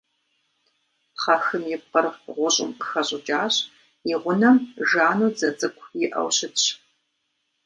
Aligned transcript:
Пхъэхым 1.13 1.63
и 1.75 1.77
пкъыр 1.81 2.05
гъущӏым 2.35 2.69
къыхэщӏыкӏащ, 2.79 3.55
и 4.11 4.13
гъунэм 4.21 4.57
жану 4.89 5.29
дзэ 5.35 5.49
цӏыкӏу 5.59 5.87
иӏэу 6.05 6.29
щытщ. 6.37 6.63